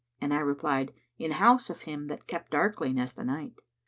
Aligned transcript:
* 0.11 0.19
And 0.19 0.33
I 0.33 0.39
replied, 0.39 0.93
'In 1.19 1.29
house 1.33 1.69
of 1.69 1.81
him 1.81 2.09
kept 2.25 2.49
darkling 2.49 2.99
as 2.99 3.13
the 3.13 3.23
night.' 3.23 3.61